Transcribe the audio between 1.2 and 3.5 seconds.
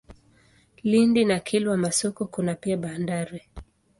na Kilwa Masoko kuna pia bandari.